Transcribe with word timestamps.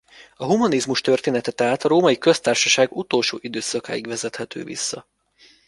A 0.35 0.45
humanizmus 0.45 1.01
története 1.01 1.51
tehát 1.51 1.83
a 1.83 1.87
Római 1.87 2.17
Köztársaság 2.17 2.91
utolsó 2.95 3.37
időszakáig 3.41 4.07
vezethető 4.07 4.63
vissza. 4.63 5.07